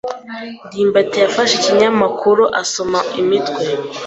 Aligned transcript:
ndimbati 0.67 1.17
yafashe 1.23 1.53
ikinyamakuru 1.57 2.43
asoma 2.61 2.99
imitwe. 3.21 3.61